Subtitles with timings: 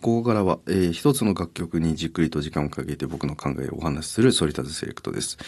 [0.00, 5.38] ここからは、えー、一つの楽曲にじっくりと時間をかけて僕の考えをお話しするソリタズセレクトです。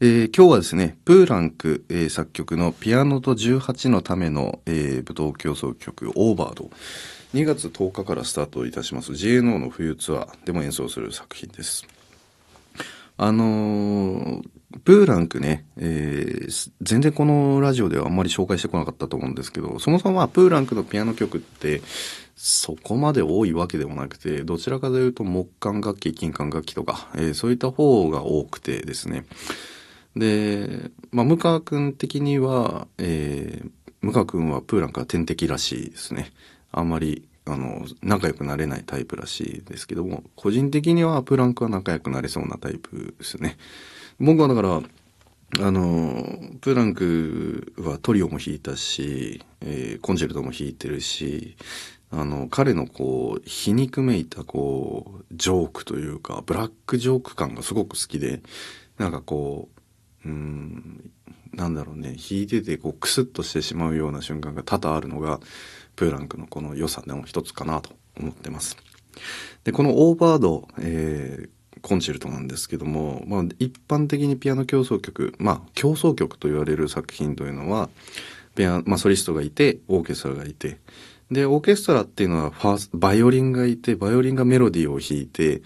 [0.00, 6.70] えー、今日はですね、プーランク、えー、作曲のピアノと18のための、えー、舞踏競争曲オーバード。
[7.34, 11.84] 2月10日からスタートいたします JNO の冬ツアーでも演奏する作品です。
[13.18, 14.42] あのー、
[14.84, 21.82] プーランクね、えー、全然このラジオではあんまり紹介してこなかったと思うんですけど、そもそもはプーランクのピアノ曲って、
[22.34, 29.24] そこまで多いわけでもなくて、どちらかというと木管楽器、金管楽器とか、えー、そういった方が多くてですね。
[30.16, 33.70] で、まあ、向川くん的には、えー、
[34.00, 36.32] 向川くんはプーランクは天敵らしいですね。
[36.72, 43.56] あんまりあの、仲良くなれないタイプらしいですけども、個人的にはプーランクは仲良くなれそうなタイプですね。
[44.18, 44.82] 僕はだから、
[45.60, 51.56] あの、プランクはトリオも弾いたし、えー、コンチェルトも弾いてるし、
[52.10, 58.42] あの、彼のこう、皮肉めいたこう、ジョークというか、ブラックジョーク感がすごく好きで、
[58.98, 59.68] なんかこ
[60.24, 61.10] う、うん、
[61.52, 65.40] なんだろうね、弾いててこう、クスッとしてしまうような瞬間が多々あるのが、
[65.94, 68.76] プーランクのこの良さの一つかなと思ってます。
[69.64, 71.48] で、このオーバード、えー、
[71.86, 77.90] コンチェルトなんですけども、まあ、一般的にピアノ競争曲、まあ、競争曲と言われる作品というのは、
[78.56, 80.78] ピアまあ、ソリストがいて、オーケストラがいて、
[81.30, 85.62] で、オーケストラっていうのはファースバイオリンがいて、バイオリンがメロディーを弾いて、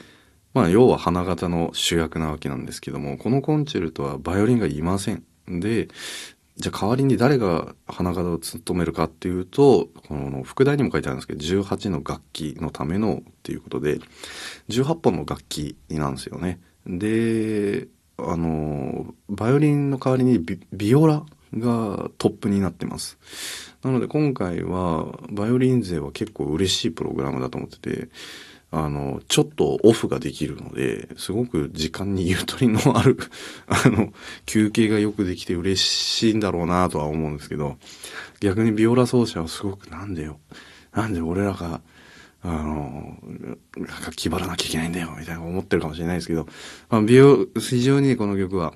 [0.52, 5.24] まあ、要は花形の主役なわけなんですけども、このコンチェルトはバイオリンがいません。
[5.48, 5.88] で、
[6.56, 13.98] じゃあ代わりに誰が花形を務めるかっていうと、この副題にも書いてあるんですけど、18の楽器のためのっていうことで、
[14.68, 16.60] 18本の楽器なんですよね。
[16.86, 23.18] で、あの、バイオリンの代わりにビビオラがトップになってます。
[23.82, 28.08] なので今回はバイオリン勢は結構嬉しいプログラムだと思ってて、
[28.72, 33.18] あの、ちょっとオフができるので、すごく時間にゆとりのある
[33.66, 34.12] あの、
[34.46, 37.78] 休憩がよくできて嬉しいんだろうなとは思うんですけど、
[38.41, 40.38] 逆にビオラ奏者はすごくなんでよ。
[40.92, 41.81] なんで俺らが、
[42.42, 43.19] あの、
[43.76, 46.47] なんか気張らなきゃいけないんだよ、みたいな思ってるかもしれないですけど、
[46.88, 48.75] まあ、ビオ、非常にこの曲は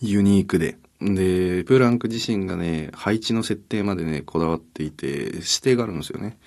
[0.00, 6.38] ユニークで、で、プランク自身がね、配置の設定までね、こだわっていて、指定があるんですよね。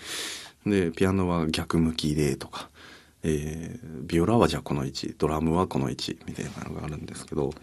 [0.65, 2.69] で、ピアノは逆向きでとか、
[3.23, 7.53] えー、ビオラはじゃあこの位置、ドラムはこの位置みたいなのがあるんですけど、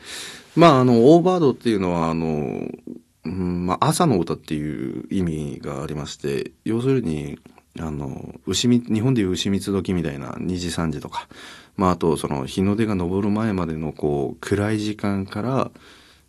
[0.56, 2.68] まあ、あの、オーバードっていうのは、あの、
[3.24, 7.38] うん、まあ、朝の歌っていう意味がありまして、要するに、
[7.78, 11.28] あの、牛、日本でいう牛蜜時みたいな2時3時とか、
[11.76, 15.70] まあ、あと、その、日の出が昇る前までの、こう、暗い時間から、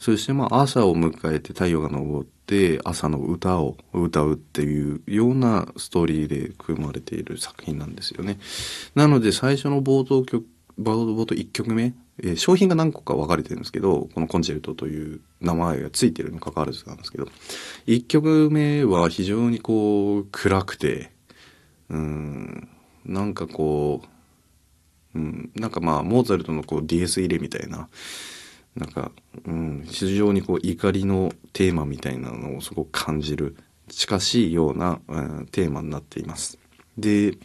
[0.03, 8.37] そしてまあ朝を迎えて太陽が昇って朝の歌を歌うっていうようなストーリーで組まれている作品なんですよね。
[8.95, 10.45] なので最初の冒頭曲、
[10.77, 17.29] 冒頭1曲目、えー、商品が何個か分かれてるんですけど、このコンチェルトという名前がついてるに関わらずなんですけど、
[17.87, 21.11] 1曲目は非常にこう暗くて、
[21.87, 22.67] うん、
[23.05, 24.01] なんかこ
[25.15, 27.87] う、うん、なんかまあモーツァルトのこう DS 入れみたいな、
[28.75, 29.11] なんか、
[29.45, 33.55] うん、非常にこう怒りのテーマみたいなのをすごく感じる
[33.89, 36.57] 近しいような、うん、テーマになっています。
[36.97, 37.37] で、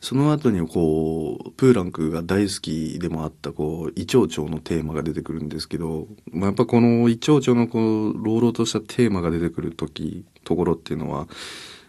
[0.00, 11.28] その後にこう、プーランクが大好きでもあったこう、イチョウチョウのテーマが出てくるんですけど、まあ、やっぱこのイチョウチョウのこう、朗々としたテーマが出てくる時、ところっていうのは、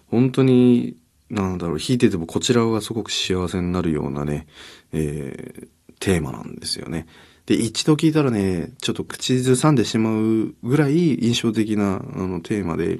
[0.07, 0.97] 本当に、
[1.29, 4.45] なんだろう、弾いててもこちらがすごく幸せになるようなね、
[4.91, 5.67] えー、
[6.01, 7.07] テーマなんですよね。
[7.45, 12.99] で、一度聞いたらね、ちょっと口ずさんでしまうぐらい印象的なあのテーマで、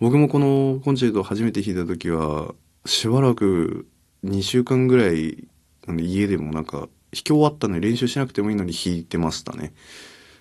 [0.00, 3.86] 僕もこのコンチェルトを初めて弾いた時は、しばらく
[4.24, 5.48] 2週間ぐらい、
[5.88, 9.72] 家でもなんか、弾き終わったのに練習しなくてもいいのに弾いてましたね。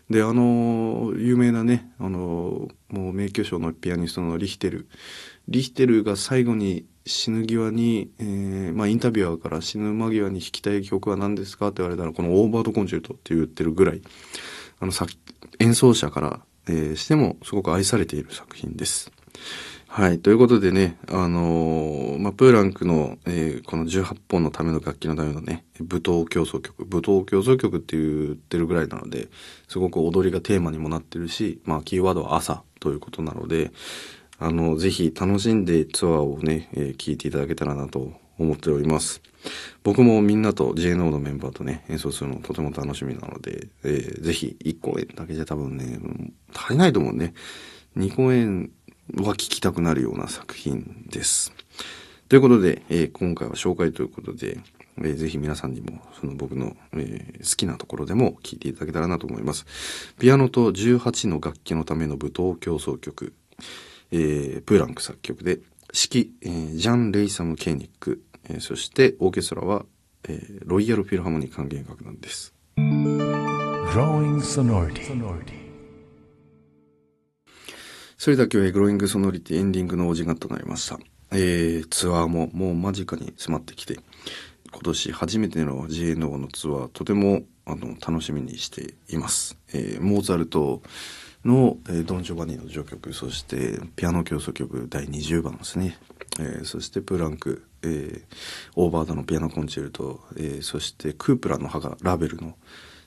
[0.10, 4.88] で、あの、有名なね、あの、もう名挙賞のピアニストのリヒテル。
[5.48, 11.68] リヒテルが最後に死ぬ際に、えー、まあインタビュアーから死ぬ間際に弾きたい曲は何ですか？
[11.68, 14.02] って言われたら、このオーバードコンチェルトって言ってるぐらい、
[14.80, 15.12] あの作、
[15.60, 19.12] 演奏者から、えー、してもすごく愛されている作品です。
[19.88, 20.18] はい。
[20.18, 29.28] ということでね、あのー、まあ、プーランクの、えー、この18本のための楽器のためのね、舞踏競争曲、舞踏競争曲って言ってるぐらいなので、
[29.68, 33.72] すごく踊りがテーマにもなってるし、まあ、キーワードは朝ということなので、
[34.40, 39.22] あの、ぜひ楽しんでツアーをね、えー、聞いていただけたらなと思っております。
[39.84, 46.00] 僕もみんなと JNO のメンバーとね、演奏するのとても楽しみなので、えー、ぜひ1公演だけじゃ多分ね、
[46.54, 47.34] 足りないと思うね。
[47.98, 48.72] 2公演
[49.16, 51.54] は聴きたくなるような作品です。
[52.30, 54.60] ということで、えー、今回は紹介ということで、
[54.98, 59.66] えー、ぜひ皆さんにもその僕の、えー、好きなところでも聴いていただけたらなと思います。
[60.20, 63.34] ピアノと18の楽器のための舞踏競争曲、
[64.16, 65.60] えー、プーランク作曲で、
[65.92, 69.86] 指揮、えー、ジャン・レイサム・ケーニック、えー、そしてオーケストラは、
[70.30, 72.54] えー、ロイヤル・フィルハーモニー管弦楽団です。
[78.18, 81.00] それだけはグローイングソノリティエンディングのお時間となりました。
[81.32, 83.98] えー、ツアーももう間近に迫ってきて、
[84.72, 89.58] 今年初めての GNO のツアー、とてもあの楽しみにしています。
[89.74, 90.84] えー、モーツァルト
[91.46, 95.98] の、えー、ドン・ジョバニの序曲、そしてピアノ競争曲第20番ですね。
[96.40, 98.24] えー、そしてプランク、えー、
[98.76, 102.56] オーバードのピアノコンチェルト、えー、そしてクープラの母ラベルの、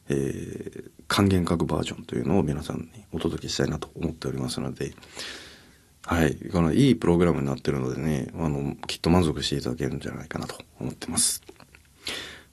[0.08, 4.94] えー、還元楽バージョンというのを皆さんにお届けしたいなと思っておりますので、
[6.06, 6.36] はい。
[6.52, 11.42] このいいプログラムになってるのでね、あの、きっと満足していただけるんじゃないかなと思ってます。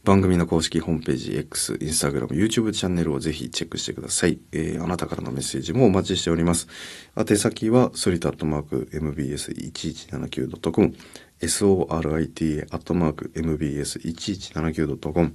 [0.04, 4.38] 番組の公式ホームページ X、Instagram、YouTube チャンネルをぜひチェックしてください。
[4.52, 6.68] えー、あなたからのメッセージもお待ちしております。
[7.16, 10.94] 宛先は、ソリタットマーク mbs1179.com、
[11.40, 15.34] sorita アットマーク mbs1179.com、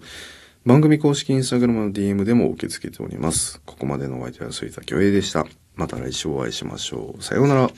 [0.67, 3.63] 番組公式インスタグラムの DM でも受け付けております。
[3.65, 5.47] ここまでのお相手は反田恭平でした。
[5.77, 7.23] また来週お会いしましょう。
[7.23, 7.71] さようなら。